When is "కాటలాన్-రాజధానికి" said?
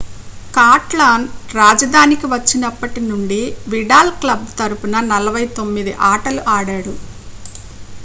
0.53-2.25